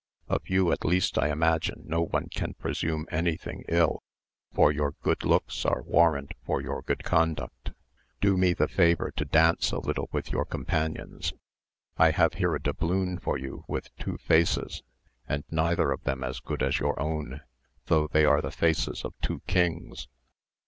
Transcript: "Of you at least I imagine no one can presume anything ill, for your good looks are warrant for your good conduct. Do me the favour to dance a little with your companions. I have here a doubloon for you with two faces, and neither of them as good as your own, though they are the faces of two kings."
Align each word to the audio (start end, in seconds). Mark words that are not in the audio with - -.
"Of 0.27 0.49
you 0.49 0.71
at 0.71 0.83
least 0.83 1.19
I 1.19 1.29
imagine 1.29 1.83
no 1.85 2.01
one 2.01 2.27
can 2.27 2.55
presume 2.55 3.05
anything 3.11 3.63
ill, 3.69 4.01
for 4.51 4.71
your 4.71 4.95
good 5.03 5.23
looks 5.23 5.63
are 5.63 5.83
warrant 5.83 6.33
for 6.43 6.59
your 6.59 6.81
good 6.81 7.03
conduct. 7.03 7.69
Do 8.19 8.35
me 8.35 8.53
the 8.53 8.67
favour 8.67 9.11
to 9.15 9.25
dance 9.25 9.71
a 9.71 9.77
little 9.77 10.09
with 10.11 10.31
your 10.31 10.43
companions. 10.43 11.33
I 11.97 12.09
have 12.09 12.33
here 12.33 12.55
a 12.55 12.59
doubloon 12.59 13.19
for 13.19 13.37
you 13.37 13.63
with 13.67 13.95
two 13.97 14.17
faces, 14.17 14.81
and 15.29 15.43
neither 15.51 15.91
of 15.91 16.01
them 16.03 16.23
as 16.23 16.39
good 16.39 16.63
as 16.63 16.79
your 16.79 16.99
own, 16.99 17.41
though 17.85 18.07
they 18.07 18.25
are 18.25 18.41
the 18.41 18.49
faces 18.49 19.05
of 19.05 19.13
two 19.21 19.41
kings." 19.45 20.07